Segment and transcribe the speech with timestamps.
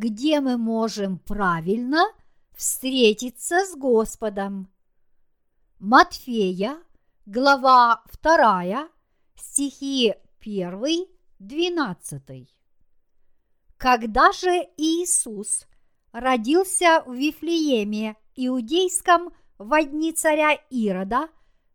[0.00, 2.06] где мы можем правильно
[2.54, 4.72] встретиться с Господом.
[5.78, 6.78] Матфея,
[7.26, 8.88] глава 2,
[9.36, 11.06] стихи 1,
[11.38, 12.48] 12.
[13.76, 15.66] Когда же Иисус
[16.12, 21.28] родился в Вифлееме иудейском во дни царя Ирода,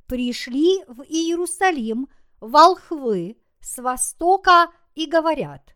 [0.08, 2.08] пришли в Иерусалим
[2.42, 5.75] волхвы с востока и говорят,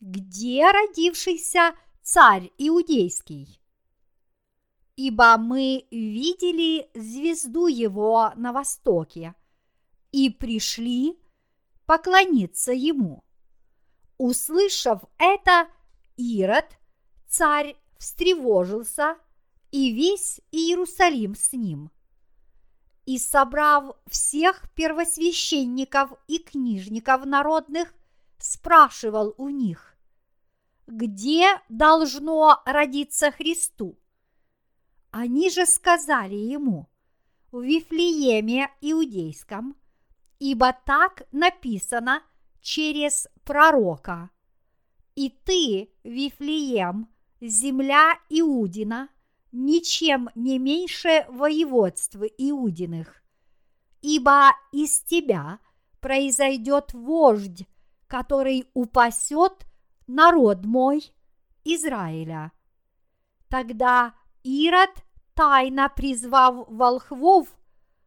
[0.00, 3.60] где родившийся царь иудейский?
[4.96, 9.34] Ибо мы видели звезду его на востоке
[10.12, 11.18] и пришли
[11.84, 13.24] поклониться ему.
[14.18, 15.68] Услышав это,
[16.16, 16.64] Ирод,
[17.28, 19.16] царь, встревожился,
[19.70, 21.90] и весь Иерусалим с ним.
[23.04, 27.92] И собрав всех первосвященников и книжников народных,
[28.38, 29.95] спрашивал у них,
[30.86, 33.98] где должно родиться Христу?
[35.10, 36.88] Они же сказали ему,
[37.50, 39.76] в Вифлееме Иудейском,
[40.38, 42.22] ибо так написано
[42.60, 44.30] через пророка.
[45.14, 47.08] И ты, Вифлеем,
[47.40, 49.08] земля Иудина,
[49.52, 53.22] ничем не меньше воеводства Иудиных,
[54.02, 55.60] ибо из тебя
[56.00, 57.66] произойдет вождь,
[58.06, 59.66] который упасет
[60.06, 61.12] народ мой
[61.64, 62.52] Израиля.
[63.48, 64.90] Тогда Ирод,
[65.34, 67.48] тайно призвав волхвов,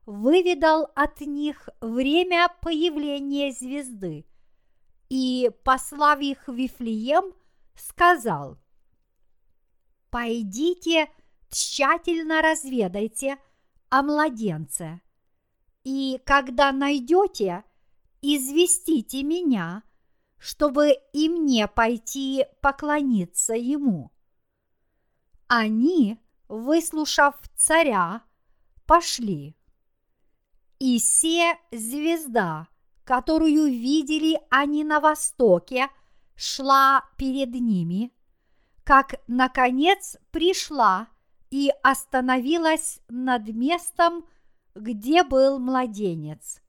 [0.05, 4.25] выведал от них время появления звезды
[5.09, 7.33] и, послав их в Вифлеем,
[7.75, 8.57] сказал,
[10.09, 11.09] «Пойдите,
[11.49, 13.37] тщательно разведайте
[13.89, 15.01] о младенце,
[15.83, 17.63] и когда найдете,
[18.21, 19.83] известите меня,
[20.39, 24.11] чтобы и мне пойти поклониться ему».
[25.47, 28.23] Они, выслушав царя,
[28.85, 29.55] пошли.
[30.79, 32.67] И се звезда,
[33.03, 35.89] которую видели они на востоке,
[36.35, 38.11] шла перед ними,
[38.83, 41.07] как, наконец, пришла
[41.49, 44.25] и остановилась над местом,
[44.75, 46.61] где был младенец.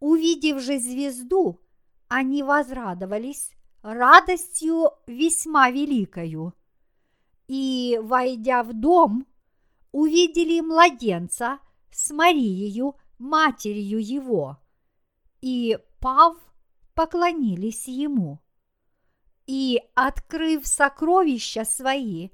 [0.00, 1.60] Увидев же звезду,
[2.08, 6.54] они возрадовались радостью весьма великою.
[7.46, 9.26] И, войдя в дом,
[9.92, 11.58] увидели младенца
[11.90, 14.58] с Марией, матерью его,
[15.40, 16.36] и, пав,
[16.94, 18.40] поклонились ему.
[19.46, 22.30] И, открыв сокровища свои,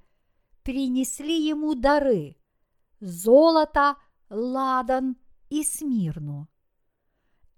[0.62, 2.36] принесли ему дары–
[3.00, 3.96] золото,
[4.28, 5.16] ладан
[5.48, 6.48] и смирну.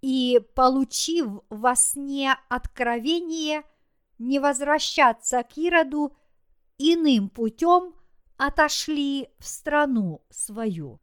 [0.03, 3.63] И, получив во сне откровение
[4.19, 6.17] не возвращаться к Ироду,
[6.79, 7.95] иным путем
[8.37, 11.01] отошли в страну свою.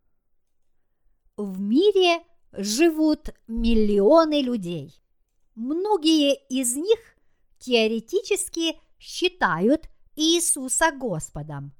[1.37, 2.21] В мире
[2.51, 5.01] живут миллионы людей.
[5.55, 6.99] Многие из них
[7.59, 11.73] теоретически считают Иисуса Господом.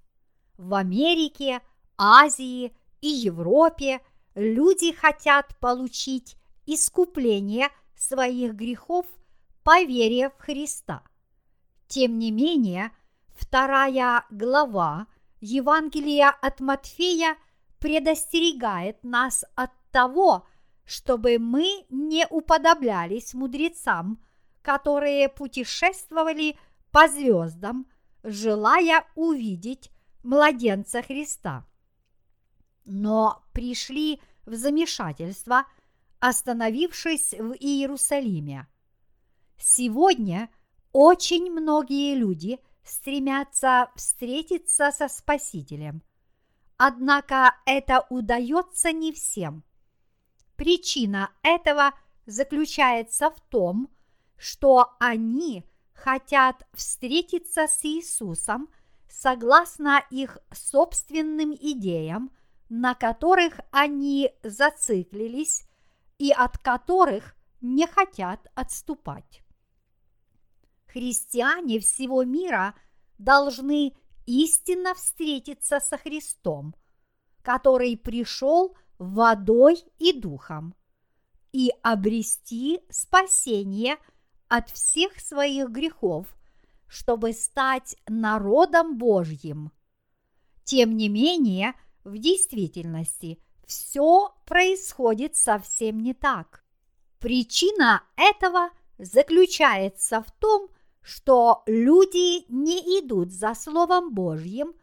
[0.58, 1.62] В Америке,
[1.97, 4.00] Азии и Европе
[4.35, 6.38] люди хотят получить
[6.74, 9.06] искупление своих грехов
[9.63, 11.03] по вере в Христа.
[11.88, 12.91] Тем не менее,
[13.30, 15.08] вторая глава
[15.41, 17.38] Евангелия от Матфея
[17.79, 20.46] предостерегает нас от того,
[20.85, 24.22] чтобы мы не уподоблялись мудрецам,
[24.62, 26.58] которые путешествовали
[26.91, 27.88] по звездам,
[28.24, 29.91] желая увидеть
[30.24, 31.66] младенца Христа.
[32.85, 35.66] Но пришли в замешательство,
[36.19, 38.68] остановившись в Иерусалиме.
[39.57, 40.50] Сегодня
[40.91, 46.02] очень многие люди стремятся встретиться со Спасителем.
[46.78, 49.64] Однако это удается не всем–
[50.59, 51.93] Причина этого
[52.26, 53.88] заключается в том,
[54.35, 58.67] что они хотят встретиться с Иисусом
[59.08, 62.29] согласно их собственным идеям,
[62.67, 65.64] на которых они зациклились
[66.19, 69.41] и от которых не хотят отступать.
[70.85, 72.75] Христиане всего мира
[73.17, 73.95] должны
[74.27, 76.75] истинно встретиться со Христом,
[77.41, 80.75] который пришел– водой и духом,
[81.51, 83.95] и обрести спасение
[84.47, 86.27] от всех своих грехов,
[86.87, 89.71] чтобы стать народом Божьим.
[90.66, 91.73] Тем не менее,
[92.03, 96.63] в действительности все происходит совсем не так.
[97.19, 100.69] Причина этого заключается в том,
[101.01, 104.73] что люди не идут за Словом Божьим,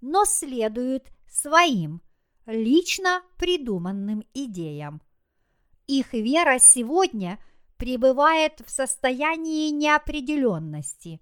[0.00, 2.00] но следуют своим,
[2.46, 5.02] лично придуманным идеям.
[5.88, 7.40] Их вера сегодня
[7.76, 11.20] пребывает в состоянии неопределенности.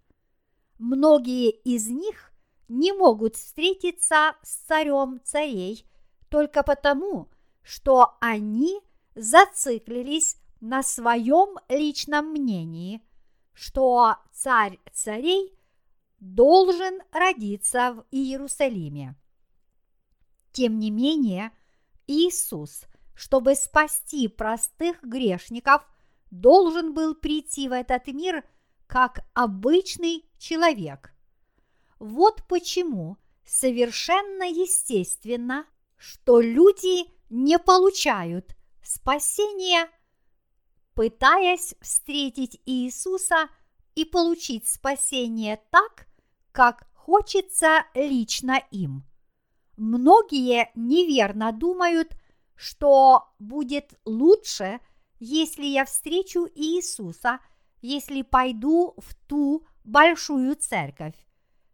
[0.78, 2.32] Многие из них
[2.68, 5.86] не могут встретиться с царем царей
[6.34, 7.31] только потому,
[7.62, 8.81] что они
[9.14, 13.06] зациклились на своем личном мнении,
[13.52, 15.56] что царь царей
[16.19, 19.14] должен родиться в Иерусалиме.
[20.50, 21.52] Тем не менее,
[22.08, 22.82] Иисус,
[23.14, 25.86] чтобы спасти простых грешников,
[26.32, 28.42] должен был прийти в этот мир
[28.88, 31.14] как обычный человек.
[32.00, 35.64] Вот почему совершенно естественно,
[35.96, 39.88] что люди не получают спасения,
[40.94, 43.49] пытаясь встретить Иисуса
[43.94, 46.06] и получить спасение так,
[46.52, 49.05] как хочется лично им.
[49.76, 52.17] Многие неверно думают,
[52.55, 54.81] что будет лучше,
[55.19, 57.41] если я встречу Иисуса,
[57.82, 61.17] если пойду в ту большую церковь.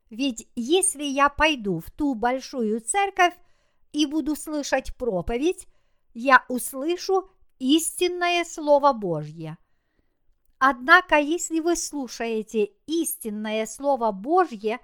[0.09, 3.35] Ведь если я пойду в ту большую церковь
[3.93, 5.67] и буду слышать проповедь,
[6.15, 9.59] я услышу истинное Слово Божье.
[10.59, 14.79] Однако, если вы слушаете истинное Слово Божье,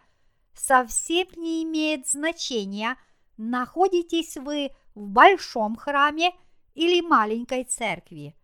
[0.55, 2.97] совсем не имеет значения,
[3.37, 6.33] находитесь вы в большом храме
[6.75, 8.35] или маленькой церкви.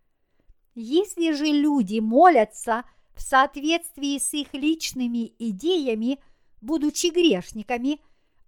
[0.75, 2.83] Если же люди молятся
[3.15, 6.19] в соответствии с их личными идеями,
[6.61, 7.99] будучи грешниками,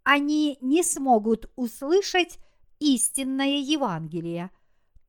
[0.06, 2.40] они не смогут услышать
[2.80, 4.52] истинное Евангелие,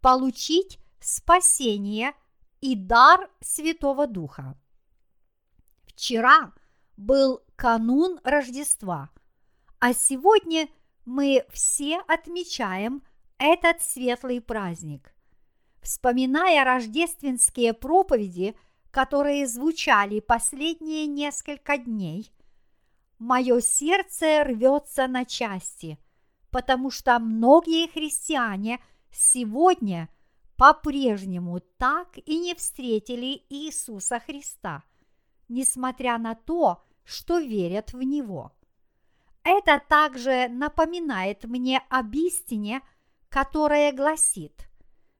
[0.00, 2.14] получить спасение
[2.62, 4.58] и дар Святого Духа.
[5.84, 6.52] Вчера
[6.96, 9.10] был канун Рождества,
[9.80, 10.66] а сегодня
[11.04, 13.02] мы все отмечаем
[13.36, 15.14] этот светлый праздник.
[15.82, 18.56] Вспоминая рождественские проповеди,
[18.90, 22.32] которые звучали последние несколько дней,
[23.18, 25.98] мое сердце рвется на части,
[26.50, 28.80] потому что многие христиане
[29.10, 30.08] сегодня
[30.56, 34.84] по-прежнему так и не встретили Иисуса Христа,
[35.48, 38.52] несмотря на то, что верят в Него.
[39.44, 42.80] Это также напоминает мне об истине,
[43.28, 44.68] которая гласит,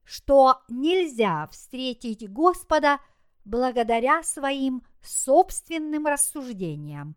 [0.03, 2.99] что нельзя встретить Господа
[3.45, 7.15] благодаря своим собственным рассуждениям.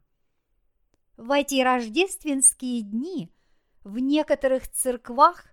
[1.20, 3.30] В эти рождественские дни
[3.84, 5.46] в некоторых церквах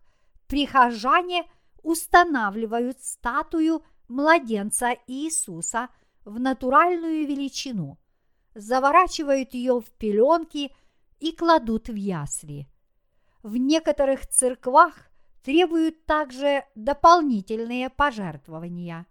[0.46, 1.44] прихожане
[1.82, 5.90] устанавливают статую младенца Иисуса
[6.24, 7.98] в натуральную величину,
[8.54, 10.72] заворачивают ее в пеленки–
[11.20, 12.68] и кладут в ясли.
[13.42, 15.10] В некоторых церквах
[15.42, 19.06] требуют также дополнительные пожертвования.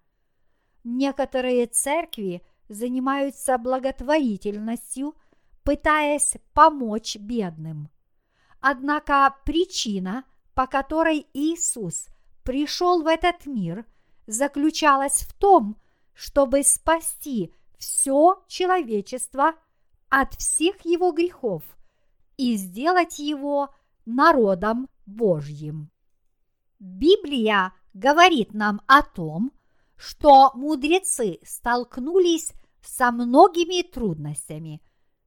[0.83, 5.15] Некоторые церкви занимаются благотворительностью,
[5.65, 7.89] пытаясь помочь бедным.
[8.61, 12.07] Однако причина, по которой Иисус
[12.43, 13.85] пришел в этот мир,
[14.27, 15.75] заключалась в том,
[16.13, 19.55] чтобы спасти все человечество
[20.09, 21.63] от всех его грехов
[22.37, 23.73] и сделать его
[24.05, 25.89] народом Божьим.
[26.79, 29.51] Библия говорит нам о том,
[29.97, 34.81] что мудрецы столкнулись со многими трудностями,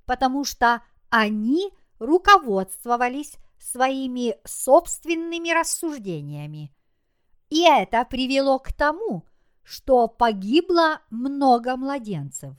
[0.09, 6.75] потому что они руководствовались своими собственными рассуждениями.
[7.50, 9.27] И это привело к тому,
[9.62, 12.55] что погибло много младенцев.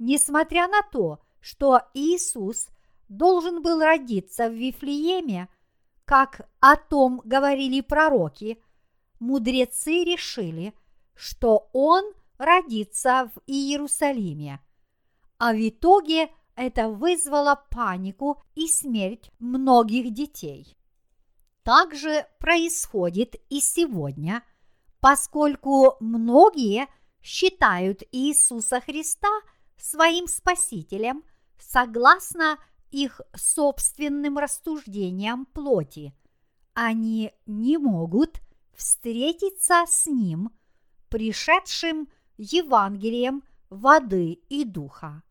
[0.00, 2.66] Несмотря на то, что Иисус
[3.08, 5.48] должен был родиться в Вифлееме,
[6.04, 8.60] как о том говорили пророки,
[9.20, 10.74] мудрецы решили,
[11.14, 12.04] что он
[12.36, 14.60] родится в Иерусалиме.
[15.38, 20.76] А в итоге это вызвало панику и смерть многих детей.
[21.62, 24.42] Так же происходит и сегодня,
[25.00, 26.88] поскольку многие
[27.22, 29.28] считают Иисуса Христа
[29.76, 31.22] своим Спасителем
[31.60, 32.58] согласно
[32.90, 36.14] их собственным рассуждениям плоти.
[36.74, 38.40] Они не могут
[38.74, 40.50] встретиться с Ним,
[41.08, 45.22] пришедшим Евангелием воды и духа.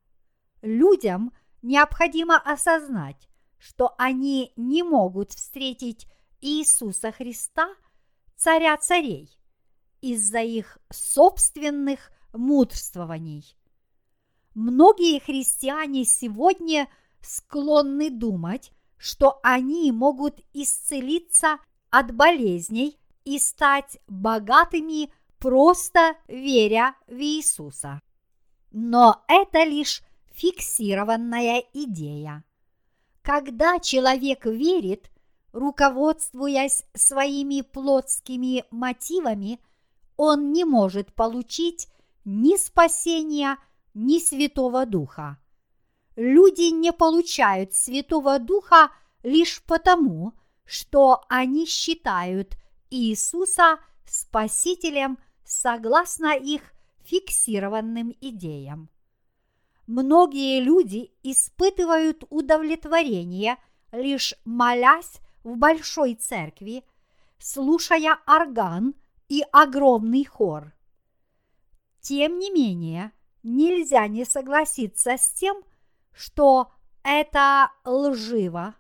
[0.62, 6.08] Людям необходимо осознать, что они не могут встретить
[6.42, 7.70] Иисуса Христа,
[8.36, 9.30] Царя Царей,
[10.02, 13.58] из-за их собственных мудрствований.
[14.54, 16.88] Многие христиане сегодня
[17.22, 21.60] склонны думать, что они могут исцелиться
[21.90, 28.02] от болезней и стать богатыми, просто веря в Иисуса.
[28.72, 30.02] Но это лишь
[30.38, 32.44] фиксированная идея.
[33.24, 35.10] Когда человек верит,
[35.52, 39.60] руководствуясь своими плотскими мотивами,
[40.16, 41.88] он не может получить
[42.24, 43.58] ни спасения,
[43.94, 45.38] ни Святого Духа.
[46.16, 48.92] Люди не получают Святого Духа
[49.24, 50.34] лишь потому,
[50.66, 52.58] что они считают
[52.92, 56.62] Иисуса Спасителем согласно их
[57.04, 58.90] фиксированным идеям.
[59.88, 63.58] Многие люди испытывают удовлетворение,
[63.94, 66.84] лишь молясь в большой церкви,
[67.40, 68.96] слушая орган
[69.30, 70.74] и огромный хор.
[72.02, 73.14] Тем не менее,
[73.44, 75.64] нельзя не согласиться с тем,
[76.12, 78.76] что это лживо.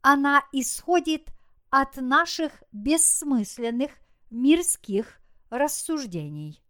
[0.00, 1.28] Она исходит
[1.68, 3.90] от наших бессмысленных
[4.30, 5.20] мирских
[5.50, 6.62] рассуждений.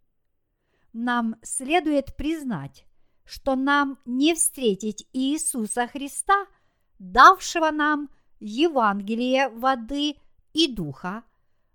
[0.91, 2.86] Нам следует признать,
[3.27, 6.47] что нам не встретить Иисуса Христа,
[6.97, 10.15] давшего нам Евангелие воды
[10.53, 11.23] и духа,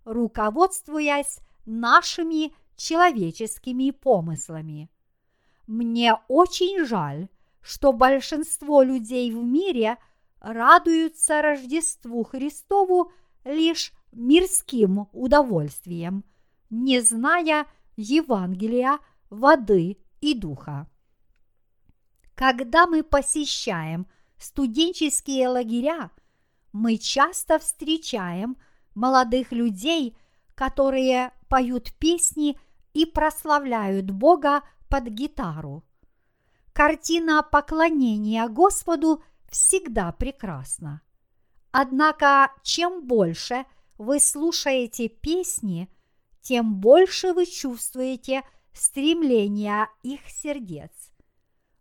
[0.05, 4.91] руководствуясь нашими человеческими помыслами.
[5.67, 7.29] Мне очень жаль,
[7.61, 9.99] что большинство людей в мире
[10.41, 13.13] радуются Рождеству Христову
[13.45, 16.25] лишь мирским удовольствием,
[16.71, 17.67] не зная
[17.97, 20.89] Евангелия, воды и духа.
[22.43, 26.11] Когда мы посещаем студенческие лагеря,
[26.73, 28.57] мы часто встречаем
[28.97, 30.17] молодых людей,
[30.57, 32.59] которые поют песни
[32.95, 35.85] и прославляют Бога под гитару.
[36.73, 41.01] Картина поклонения Господу всегда прекрасна.
[41.71, 43.67] Однако, чем больше
[43.99, 45.89] вы слушаете песни,
[46.41, 51.12] тем больше вы чувствуете стремления их сердец.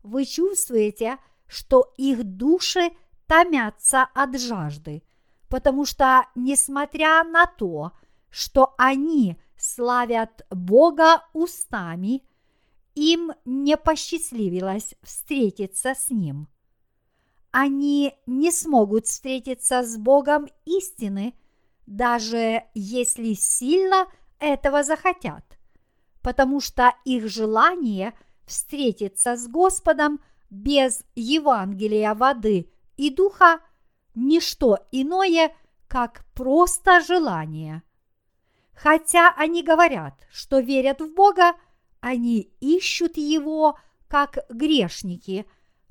[0.04, 1.18] Вы чувствуете,
[1.48, 2.92] что их души
[3.28, 5.04] томятся от жажды,
[5.50, 7.92] потому что, несмотря на то,
[8.30, 12.24] что они славят Бога устами,
[12.96, 16.48] им не посчастливилось встретиться с Ним.
[17.52, 21.36] Они не смогут встретиться с Богом истины,
[21.86, 24.08] даже если сильно
[24.40, 25.44] этого захотят,
[26.22, 28.14] потому что их желание
[28.52, 33.60] встретиться с Господом без Евангелия воды и духа–
[34.16, 35.56] ничто иное,
[35.88, 37.84] как просто желание.
[38.74, 41.54] Хотя они говорят, что верят в Бога,
[42.00, 43.78] они ищут Его
[44.08, 45.46] как грешники,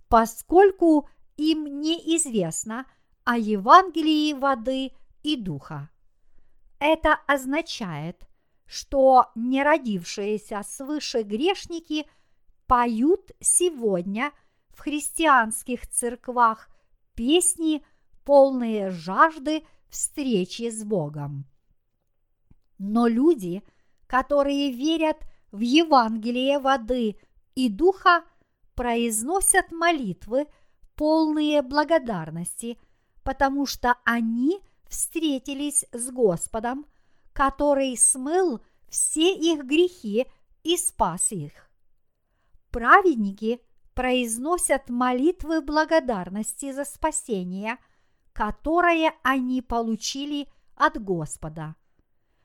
[0.09, 2.87] поскольку им неизвестно
[3.25, 5.91] о Евангелии воды и духа.
[6.79, 8.27] Это означает,
[8.67, 12.07] что неродившиеся свыше грешники
[12.71, 14.31] поют сегодня
[14.69, 16.69] в христианских церквах
[17.17, 17.85] песни,
[18.25, 21.47] полные жажды встречи с Богом.
[22.79, 23.65] Но люди,
[24.07, 25.17] которые верят
[25.51, 27.17] в Евангелие воды
[27.57, 28.23] и духа,
[28.77, 30.47] произносят молитвы,
[30.95, 32.79] полные благодарности,
[33.25, 36.87] потому что они встретились с Господом–
[37.33, 38.61] который смыл
[38.91, 40.27] все их грехи
[40.63, 41.70] и спас их.
[42.71, 43.61] Праведники
[43.95, 47.79] произносят молитвы благодарности за спасение,
[48.33, 51.75] которое они получили от Господа.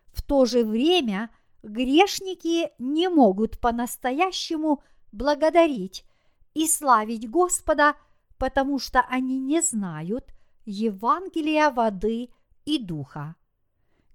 [0.08, 1.30] В то же время
[1.64, 6.06] грешники не могут по-настоящему благодарить
[6.54, 7.96] и славить Господа,
[8.38, 10.34] потому что они не знают
[10.66, 12.30] Евангелия воды
[12.66, 13.36] и духа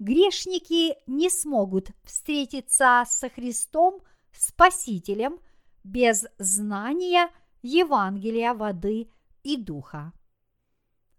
[0.00, 4.00] грешники не смогут встретиться со Христом
[4.33, 5.38] Спасителем
[5.85, 7.31] без знания
[7.63, 9.11] Евангелия воды
[9.43, 10.13] и духа.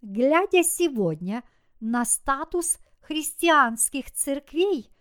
[0.02, 1.44] Глядя сегодня
[1.80, 4.92] на статус христианских церквей,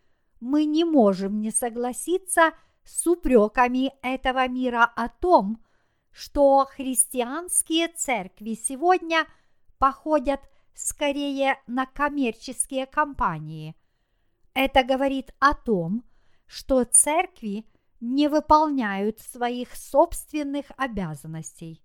[0.40, 2.52] мы не можем не согласиться
[2.84, 5.62] с упреками этого мира о том,
[6.10, 9.26] что христианские церкви сегодня
[9.78, 10.40] походят
[10.74, 13.76] скорее на коммерческие компании.
[14.54, 16.04] Это говорит о том,
[16.46, 17.64] что церкви
[18.00, 21.82] не выполняют своих собственных обязанностей.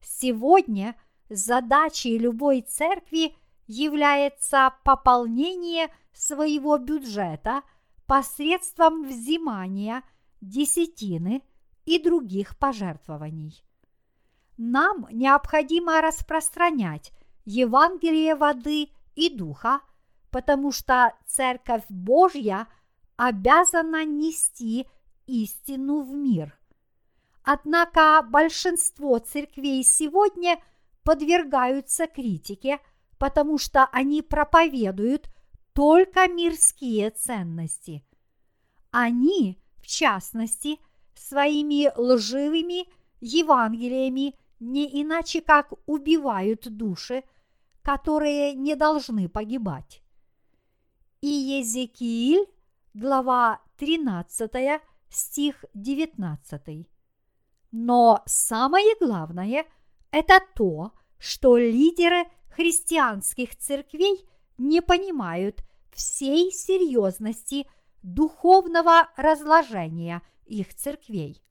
[0.00, 0.96] Сегодня
[1.28, 3.36] задачей любой церкви
[3.66, 7.62] является пополнение своего бюджета
[8.06, 10.02] посредством взимания
[10.40, 11.42] десятины
[11.84, 13.64] и других пожертвований.
[14.56, 17.12] Нам необходимо распространять
[17.44, 19.80] Евангелие воды и духа,
[20.30, 22.68] потому что Церковь Божья
[23.16, 24.86] обязана нести
[25.26, 26.58] истину в мир.
[27.42, 30.58] Однако большинство церквей сегодня
[31.02, 32.80] подвергаются критике,
[33.18, 35.28] потому что они проповедуют
[35.74, 38.04] только мирские ценности.
[38.90, 40.78] Они, в частности,
[41.14, 42.88] своими лживыми
[43.20, 47.24] Евангелиями не иначе как убивают души,
[47.82, 50.02] которые не должны погибать.
[51.20, 52.46] И Езекииль,
[52.94, 54.80] глава 13,
[55.14, 56.88] стих 19.
[57.72, 59.66] Но самое главное–
[60.10, 64.28] это то, что лидеры христианских церквей
[64.58, 67.66] не понимают всей серьезности
[68.02, 71.42] духовного разложения их церквей.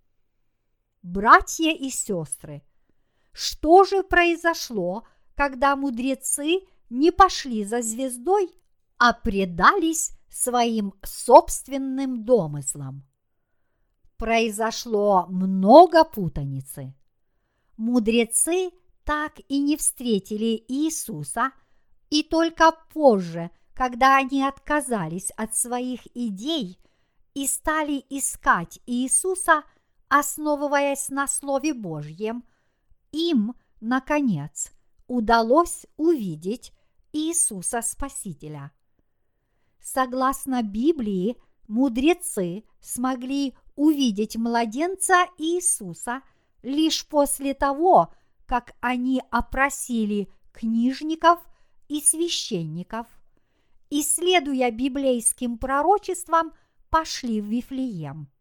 [1.02, 2.62] Братья и сестры,
[3.32, 5.06] что же произошло,
[5.36, 8.50] когда мудрецы не пошли за звездой,
[8.98, 13.06] а предались своим собственным домыслам?
[14.18, 16.94] Произошло много путаницы.
[17.78, 18.72] Мудрецы
[19.04, 21.52] так и не встретили Иисуса–
[22.14, 26.80] и только позже, когда они отказались от своих идей
[27.34, 29.64] и стали искать Иисуса,
[30.10, 32.44] основываясь на Слове Божьем,
[33.12, 34.72] им, наконец,
[35.08, 36.72] удалось увидеть
[37.14, 38.72] Иисуса Спасителя.
[39.82, 46.22] Согласно Библии, мудрецы смогли увидеть младенца Иисуса
[46.62, 48.14] лишь после того,
[48.46, 51.40] как они опросили книжников–
[51.88, 53.08] и священников,
[53.90, 56.52] и, следуя библейским пророчествам,
[56.90, 58.32] пошли в Вифлеем.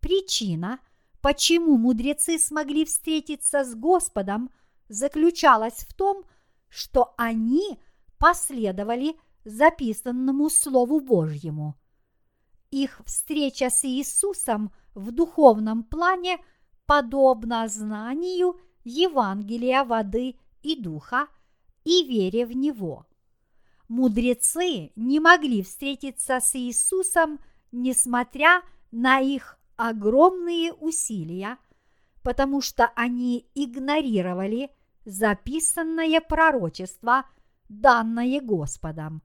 [0.00, 0.78] Причина,
[1.20, 4.50] почему мудрецы смогли встретиться с Господом,
[4.88, 6.24] заключалась в том,
[6.68, 7.80] что они
[8.18, 11.74] последовали записанному Слову Божьему.
[12.70, 16.38] Их встреча с Иисусом в духовном плане
[16.86, 21.28] подобна знанию Евангелия воды и духа–
[21.88, 23.06] и вере в Него.
[23.88, 27.40] Мудрецы не могли встретиться с Иисусом,
[27.72, 31.56] несмотря на их огромные усилия,
[32.22, 34.70] потому что они игнорировали
[35.06, 37.24] записанное пророчество,
[37.70, 39.22] данное Господом.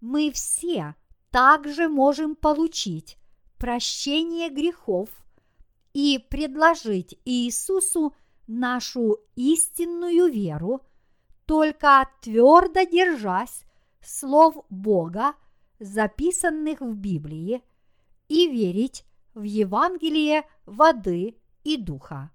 [0.00, 0.96] Мы все
[1.32, 3.18] также можем получить
[3.58, 5.08] прощение грехов
[5.92, 8.14] и предложить Иисусу
[8.46, 10.82] нашу истинную веру–
[11.46, 13.64] только твердо держась
[14.00, 15.34] слов Бога,
[15.78, 17.62] записанных в Библии,
[18.28, 22.30] и верить в Евангелие воды и духа.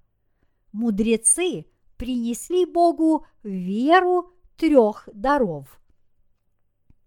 [0.71, 1.65] Мудрецы
[1.97, 5.79] принесли Богу веру трех даров.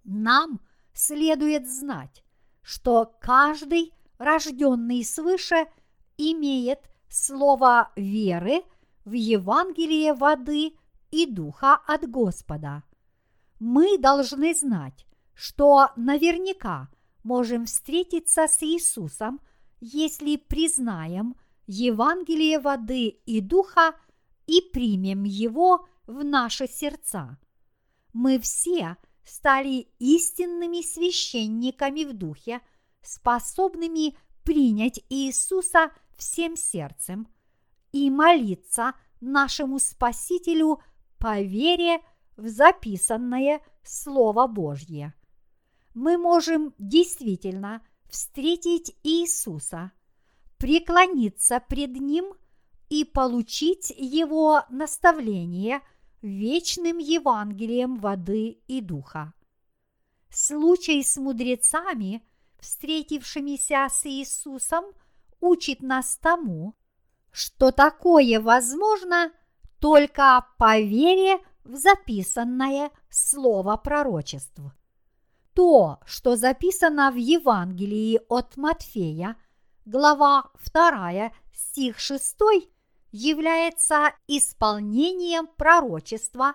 [0.03, 0.61] Нам
[0.92, 2.24] следует знать,
[2.62, 5.66] что каждый рожденный свыше
[6.18, 8.62] имеет слово веры
[9.05, 10.72] в Евангелие воды
[11.11, 12.83] и Духа от Господа.
[13.59, 16.88] Мы должны знать, что наверняка
[17.22, 19.40] можем встретиться с Иисусом,
[19.81, 21.35] если признаем
[21.66, 23.94] Евангелие воды и Духа
[24.46, 27.38] и примем его в наши сердца.
[28.12, 32.61] Мы все стали истинными священниками в Духе,
[33.02, 37.28] способными принять Иисуса всем сердцем
[37.92, 40.80] и молиться нашему Спасителю
[41.18, 42.00] по вере
[42.37, 45.14] в записанное Слово Божье.
[45.94, 49.92] Мы можем действительно встретить Иисуса,
[50.59, 52.35] преклониться пред Ним
[52.88, 55.80] и получить Его наставление
[56.22, 59.33] вечным Евангелием воды и духа.
[60.30, 62.22] Случай с мудрецами,
[62.59, 64.85] встретившимися с Иисусом,
[65.40, 66.74] учит нас тому,
[67.33, 69.33] что такое возможно
[69.80, 74.61] только по вере в записанное слово пророчеств.
[75.54, 79.37] То, что записано в Евангелии от Матфея,
[79.85, 82.37] глава 2, стих 6,
[83.12, 86.54] является исполнением пророчества,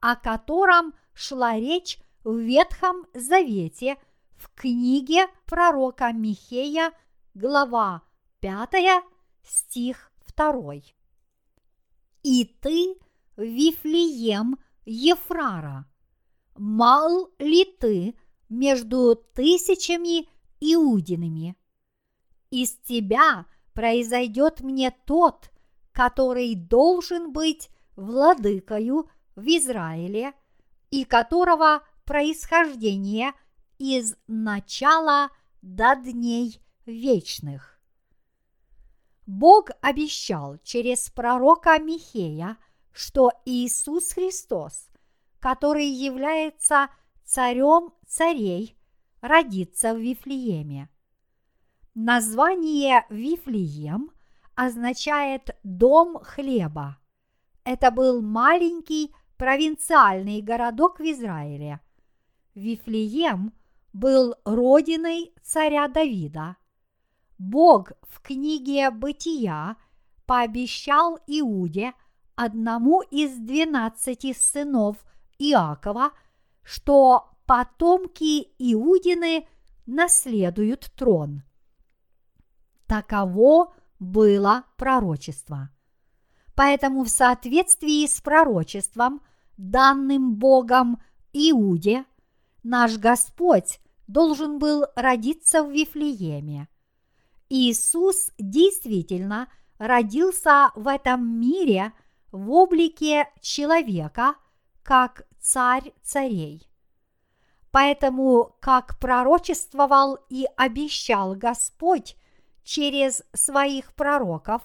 [0.00, 3.96] о котором шла речь в Ветхом Завете
[4.36, 6.92] в книге пророка Михея,
[7.34, 8.02] глава
[8.40, 9.02] 5,
[9.42, 10.94] стих 2
[12.24, 12.96] и ты,
[13.36, 15.86] Вифлеем Ефрара,
[16.56, 18.14] мал ли ты
[18.48, 20.26] между тысячами
[20.58, 21.56] иудинами?
[22.50, 25.50] Из тебя произойдет мне тот,
[25.94, 30.34] который должен быть владыкою в Израиле
[30.90, 33.32] и которого происхождение
[33.78, 35.30] из начала
[35.62, 37.80] до дней вечных.
[39.26, 42.58] Бог обещал через пророка Михея,
[42.92, 44.90] что Иисус Христос,
[45.38, 46.88] который является
[47.24, 48.76] царем царей,
[49.20, 50.90] родится в Вифлееме.
[51.94, 54.10] Название Вифлеем
[54.56, 56.98] означает «дом хлеба».
[57.64, 61.80] Это был маленький провинциальный городок в Израиле.
[62.54, 63.52] Вифлеем
[63.92, 66.56] был родиной царя Давида.
[67.38, 69.76] Бог в книге «Бытия»
[70.26, 71.92] пообещал Иуде,
[72.36, 75.04] одному из двенадцати сынов
[75.38, 76.10] Иакова,
[76.62, 79.46] что потомки Иудины
[79.86, 81.42] наследуют трон.
[82.86, 85.70] Таково было пророчество.
[86.54, 89.22] Поэтому в соответствии с пророчеством,
[89.56, 91.00] данным Богом
[91.32, 92.04] Иуде,
[92.62, 96.68] наш Господь должен был родиться в Вифлееме.
[97.48, 101.92] Иисус действительно родился в этом мире
[102.30, 104.34] в облике человека,
[104.82, 106.68] как царь царей.
[107.70, 112.16] Поэтому, как пророчествовал и обещал Господь
[112.64, 114.62] через своих пророков,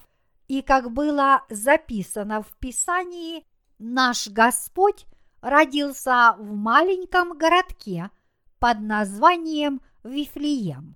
[0.48, 3.46] и как было записано в Писании,
[3.78, 5.06] наш Господь
[5.42, 8.10] родился в маленьком городке
[8.58, 10.96] под названием Вифлеем.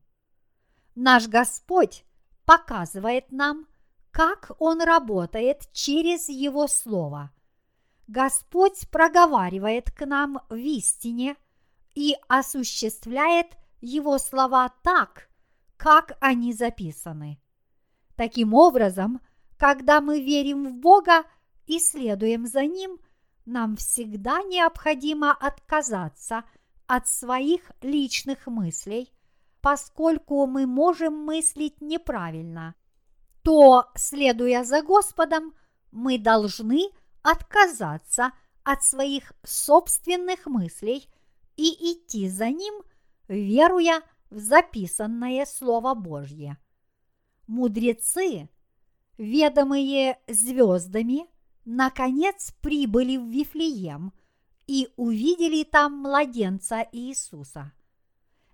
[0.96, 2.04] Наш Господь
[2.46, 3.68] показывает нам,
[4.12, 7.32] как Он работает через Его Слово.
[8.08, 11.36] Господь проговаривает к нам в истине
[11.96, 13.48] и осуществляет
[13.82, 15.30] Его слова так,
[15.84, 17.42] как они записаны.
[18.16, 19.20] Таким образом,
[19.58, 21.26] когда мы верим в Бога
[21.66, 23.00] и следуем за Ним,
[23.46, 26.46] нам всегда необходимо отказаться
[26.88, 29.12] от своих личных мыслей,
[29.60, 32.76] поскольку мы можем мыслить неправильно,
[33.42, 35.54] то, следуя за Господом,
[35.92, 36.92] мы должны
[37.24, 38.32] отказаться
[38.64, 41.10] от своих собственных мыслей
[41.58, 42.74] и идти за Ним,
[43.28, 44.02] веруя
[44.34, 46.58] в записанное Слово Божье.
[47.48, 48.50] Мудрецы,
[49.18, 51.28] ведомые звездами,
[51.66, 54.12] наконец прибыли в Вифлеем
[54.66, 57.72] и увидели там младенца Иисуса.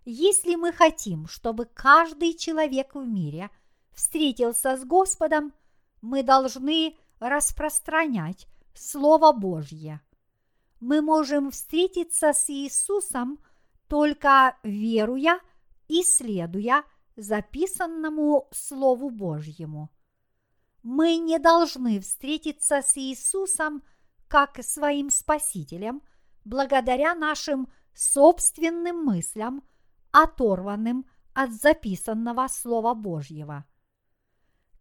[0.06, 3.50] Если мы хотим, чтобы каждый человек в мире
[3.92, 5.54] встретился с Господом,
[6.02, 10.02] мы должны распространять Слово Божье.
[10.80, 13.39] Мы можем встретиться с Иисусом
[13.88, 15.39] только веруя
[15.89, 16.86] и следуя
[17.17, 19.91] записанному Слову Божьему.
[20.82, 23.84] Мы не должны встретиться с Иисусом
[24.30, 26.02] как своим Спасителем
[26.45, 29.63] благодаря нашим собственным мыслям,
[30.12, 33.65] оторванным от записанного Слова Божьего.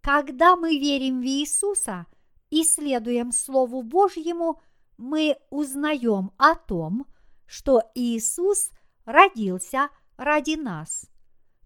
[0.00, 2.06] Когда мы верим в Иисуса
[2.50, 4.60] и следуем Слову Божьему,
[4.96, 7.06] мы узнаем о том,
[7.46, 8.70] что Иисус
[9.04, 9.88] родился
[10.18, 11.08] ради нас,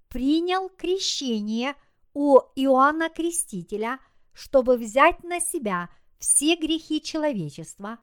[0.09, 1.75] принял крещение
[2.15, 3.99] у Иоанна Крестителя,
[4.33, 5.89] чтобы взять на себя
[6.19, 7.99] все грехи человечества,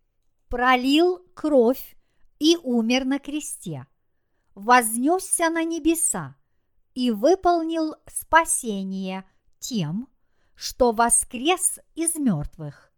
[0.50, 1.96] пролил кровь
[2.40, 3.86] и умер на кресте,
[4.56, 6.36] вознесся на небеса
[6.96, 10.10] и выполнил спасение тем,
[10.56, 12.92] что воскрес из мертвых.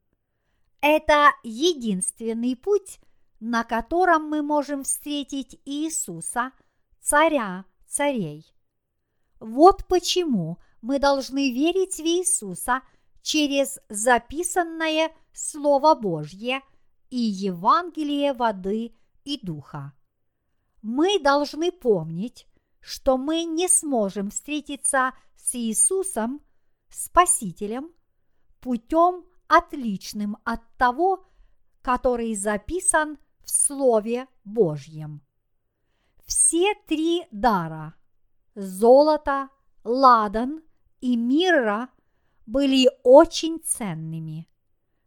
[0.80, 3.00] Это единственный путь,
[3.40, 6.54] на котором мы можем встретить Иисуса,
[7.02, 8.46] царя царей.
[9.40, 12.82] Вот почему мы должны верить в Иисуса
[13.22, 16.62] через записанное Слово Божье
[17.10, 19.94] и Евангелие воды и духа.
[20.82, 22.48] Мы должны помнить,
[22.80, 26.42] что мы не сможем встретиться с Иисусом,
[26.90, 27.92] Спасителем,
[28.60, 31.26] путем отличным от того,
[31.82, 35.22] который записан в Слове Божьем.
[36.32, 37.94] Все три дара–
[38.56, 39.50] золото,
[39.84, 40.64] ладан
[41.02, 41.90] и мирра–
[42.46, 44.48] были очень ценными.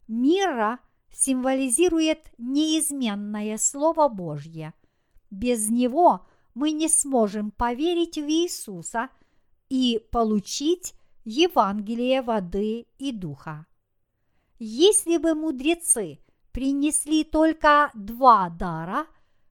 [0.07, 0.77] Мирра
[1.11, 4.75] символизирует неизменное Слово Божье.
[5.31, 9.09] Без него мы не сможем поверить в Иисуса
[9.67, 13.65] и получить Евангелие воды и духа.
[14.59, 16.19] Если бы мудрецы
[16.51, 19.07] принесли только два дара,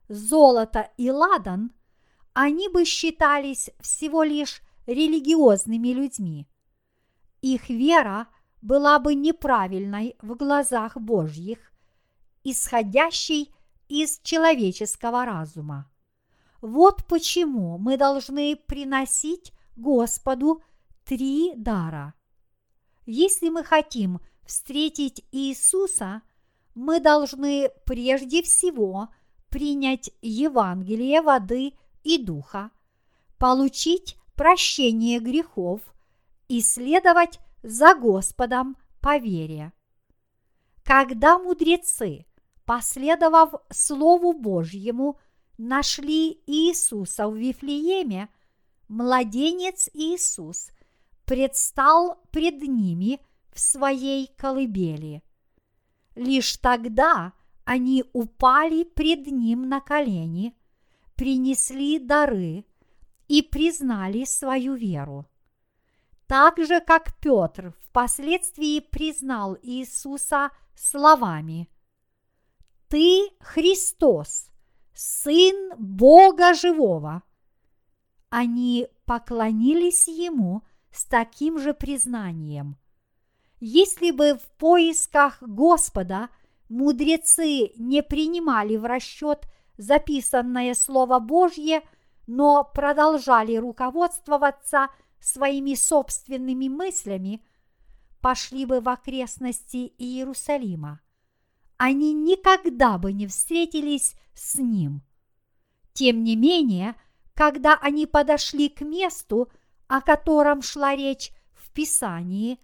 [0.08, 1.72] золото и ладан,
[2.32, 6.48] они бы считались всего лишь религиозными людьми.
[7.40, 8.28] их вера
[8.62, 11.58] была бы неправильной в глазах Божьих,
[12.42, 13.54] исходящей
[13.88, 15.90] из человеческого разума.
[16.62, 20.62] Вот почему мы должны приносить Господу
[21.04, 22.14] три дара.
[23.04, 26.22] Если мы хотим встретить Иисуса,
[26.74, 29.08] мы должны прежде всего
[29.54, 32.72] принять Евангелие воды и духа,
[33.38, 35.80] получить прощение грехов
[36.48, 39.72] и следовать за Господом по вере.
[40.82, 42.26] Когда мудрецы,
[42.64, 45.20] последовав Слову Божьему,
[45.56, 48.30] нашли Иисуса в Вифлееме,
[48.88, 50.72] младенец Иисус
[51.26, 53.20] предстал пред ними
[53.52, 55.22] в своей колыбели.
[56.16, 57.34] Лишь тогда
[57.64, 60.56] они упали пред ним на колени,
[61.16, 62.64] принесли дары
[63.28, 65.26] и признали свою веру.
[66.26, 71.68] Так же, как Петр впоследствии признал Иисуса словами
[72.88, 74.50] «Ты Христос,
[74.94, 77.22] Сын Бога Живого».
[78.30, 82.76] Они поклонились Ему с таким же признанием.
[83.60, 86.28] Если бы в поисках Господа
[86.74, 91.82] мудрецы не принимали в расчет записанное Слово Божье,
[92.26, 94.88] но продолжали руководствоваться
[95.20, 97.44] своими собственными мыслями,
[98.20, 101.00] пошли бы в окрестности Иерусалима
[101.76, 105.02] они никогда бы не встретились с ним.
[105.92, 106.94] Тем не менее,
[107.34, 109.50] когда они подошли к месту,
[109.86, 112.58] о котором шла речь в Писании,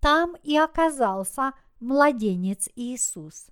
[0.00, 1.52] там и оказался
[1.84, 3.46] младенец Иисус.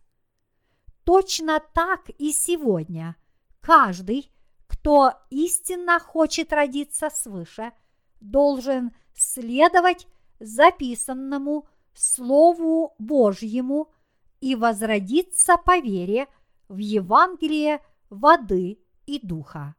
[1.04, 3.16] Точно так и сегодня
[3.60, 4.30] каждый,
[4.66, 7.72] кто истинно хочет родиться свыше,
[8.20, 10.06] должен следовать
[10.40, 13.92] записанному Слову Божьему–
[14.42, 16.26] и возродиться по вере
[16.68, 19.76] в Евангелие воды и духа.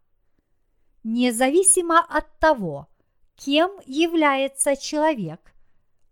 [1.03, 2.87] Независимо от того,
[3.35, 5.53] кем является человек,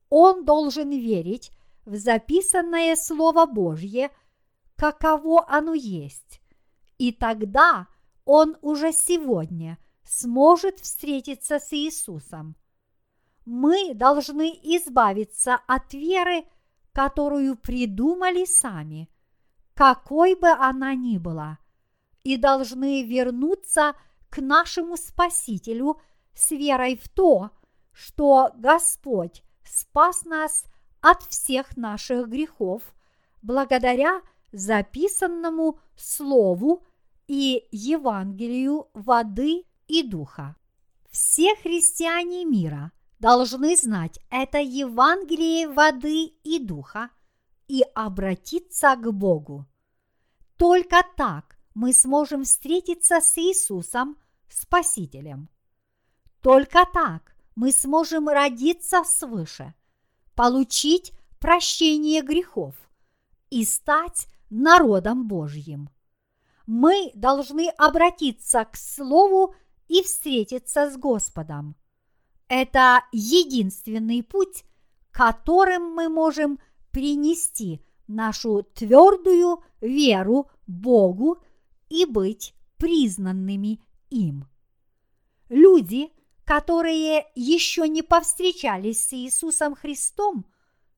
[0.10, 1.52] он должен верить
[1.86, 4.12] в записанное Слово Божье,
[4.76, 6.42] каково оно есть,
[6.98, 7.88] и тогда
[8.26, 12.56] он уже сегодня сможет встретиться с Иисусом.
[13.46, 16.46] Мы должны избавиться от веры–
[16.94, 19.10] которую придумали сами,
[19.74, 21.60] какой бы она ни была,
[22.24, 23.96] и должны вернуться
[24.30, 26.00] к нашему Спасителю
[26.34, 27.52] с верой в то,
[27.92, 30.66] что Господь спас нас
[31.02, 32.82] от всех наших грехов
[33.42, 36.86] благодаря записанному Слову
[37.28, 40.56] и Евангелию воды и духа.
[41.10, 47.12] Все христиане мира– должны знать это Евангелие воды и духа
[47.68, 49.68] и обратиться к Богу.
[50.58, 54.18] Только так мы сможем встретиться с Иисусом,
[54.50, 55.50] Спасителем.
[56.42, 59.76] Только так мы сможем родиться свыше,
[60.36, 62.76] получить прощение грехов
[63.50, 65.90] и стать народом Божьим.
[66.68, 69.56] Мы должны обратиться к Слову
[69.88, 71.76] и встретиться с Господом.
[72.48, 74.64] Это единственный путь,
[75.12, 76.60] которым мы можем
[76.92, 81.42] принести нашу твердую веру Богу
[81.90, 84.48] и быть признанными им.
[85.50, 86.12] Люди,
[86.52, 90.46] которые еще не повстречались с Иисусом Христом,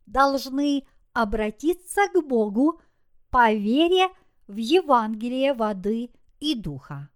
[0.08, 2.82] должны обратиться к Богу
[3.30, 4.08] по вере
[4.48, 7.12] в Евангелие воды и духа.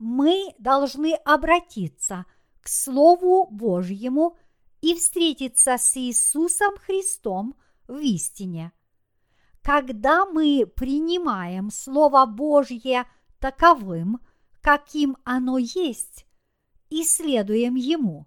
[0.00, 2.26] Мы должны обратиться–
[2.62, 4.36] к Слову Божьему
[4.80, 7.54] и встретиться с Иисусом Христом
[7.86, 8.72] в истине.
[9.62, 13.04] Когда мы принимаем Слово Божье
[13.38, 14.20] таковым,
[14.60, 16.26] каким оно есть,
[16.92, 18.26] и следуем Ему,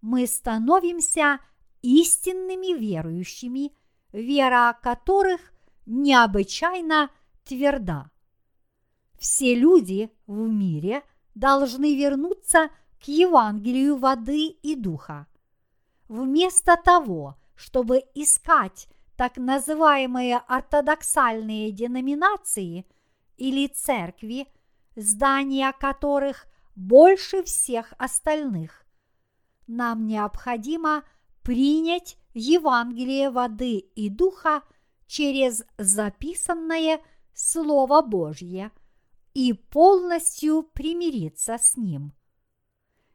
[0.00, 1.38] мы становимся
[1.80, 3.72] истинными верующими,
[4.12, 5.40] вера которых
[5.86, 7.10] необычайно
[7.44, 8.10] тверда.
[9.20, 11.04] Все люди в мире
[11.36, 12.70] должны вернуться
[13.00, 15.28] к Евангелию воды и духа.
[16.08, 22.86] Вместо того, чтобы искать так называемые ортодоксальные деноминации
[23.36, 24.48] или церкви,
[24.96, 26.49] здания которых
[26.80, 28.84] больше всех остальных,
[29.66, 31.04] нам необходимо
[31.42, 34.62] принять Евангелие воды и духа
[35.06, 37.00] через записанное
[37.32, 38.70] Слово Божье
[39.34, 42.12] и полностью примириться с ним–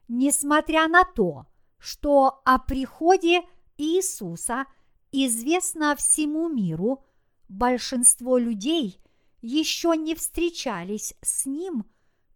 [0.08, 1.46] несмотря на то,
[1.78, 3.42] что о приходе
[3.76, 4.66] Иисуса
[5.12, 7.04] известно всему миру,
[7.48, 9.00] большинство людей
[9.40, 11.84] еще не встречались с Ним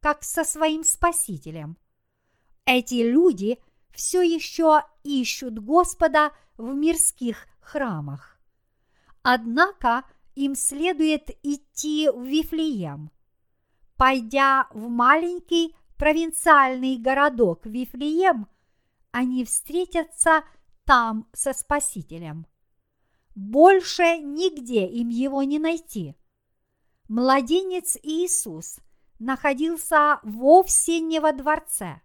[0.01, 1.77] как со своим Спасителем.
[2.65, 3.59] Эти люди
[3.93, 8.41] все еще ищут Господа в мирских храмах.
[9.23, 13.11] Однако им следует идти в Вифлеем.
[13.97, 18.49] Пойдя в маленький провинциальный городок Вифлеем,
[19.11, 20.45] они встретятся
[20.85, 22.47] там со Спасителем.
[23.35, 26.15] Больше нигде им его не найти.
[27.09, 28.81] Младенец Иисус
[29.21, 32.01] находился вовсе не во дворце.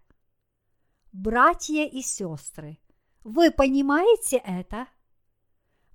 [1.12, 2.78] Братья и сестры,
[3.24, 4.86] вы понимаете это?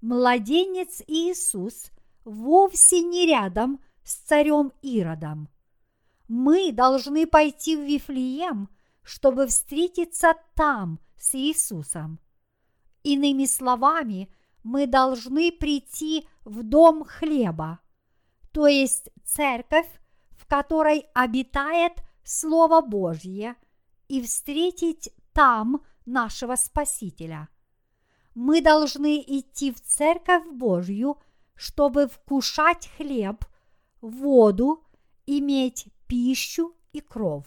[0.02, 1.92] Младенец Иисус
[2.26, 5.48] вовсе не рядом с царем Иродом.
[6.28, 8.70] Мы должны пойти в Вифлеем,
[9.04, 12.20] чтобы встретиться там с Иисусом.
[13.04, 17.80] Иными словами, мы должны прийти в дом хлеба,
[18.52, 19.88] то есть церковь,
[20.42, 23.56] в которой обитает Слово Божье,
[24.08, 27.48] и встретить там нашего Спасителя.
[28.34, 31.18] Мы должны идти в церковь Божью,
[31.56, 33.46] чтобы вкушать хлеб,
[34.02, 34.84] воду,
[35.26, 37.46] иметь пищу и кров.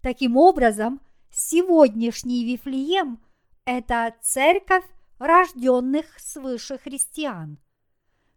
[0.00, 3.22] Таким образом, сегодняшний Вифлеем–
[3.64, 4.84] это церковь
[5.18, 7.58] рожденных свыше христиан.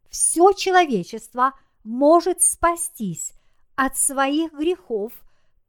[0.09, 3.33] Все человечество может спастись
[3.75, 5.13] от своих грехов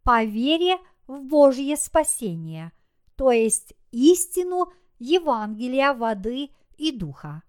[0.02, 2.72] по вере в Божье спасение,
[3.16, 7.42] то есть истину Евангелия воды и духа.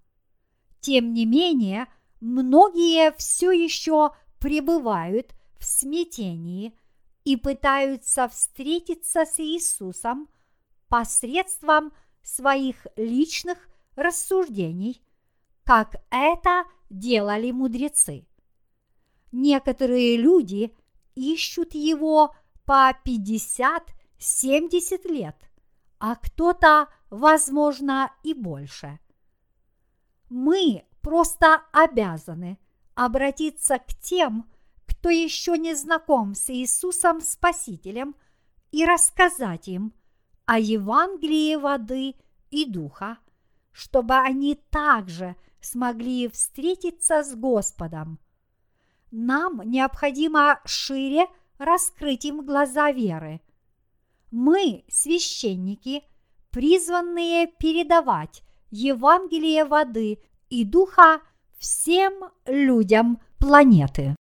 [0.79, 1.87] Тем не менее,
[2.19, 6.77] многие все еще пребывают в смятении
[7.23, 10.29] и пытаются встретиться с Иисусом
[10.87, 11.91] посредством
[12.23, 13.57] своих личных
[13.95, 15.01] рассуждений,
[15.63, 18.25] как это делали мудрецы.
[19.39, 20.75] Некоторые люди
[21.13, 25.35] ищут его по 50-70 лет,
[25.99, 28.99] а кто-то, возможно, и больше.
[30.31, 32.57] Мы просто обязаны
[32.95, 34.49] обратиться к тем,
[34.87, 38.15] кто еще не знаком с Иисусом Спасителем,
[38.71, 39.93] и рассказать им
[40.45, 42.15] о Евангелии воды
[42.49, 43.19] и духа,
[43.71, 48.17] чтобы они также смогли встретиться с Господом.
[49.11, 53.41] Нам необходимо шире раскрыть им глаза веры.
[54.31, 56.03] Мы, священники,
[56.51, 61.21] призванные передавать Евангелие воды и духа
[61.57, 64.15] всем людям планеты.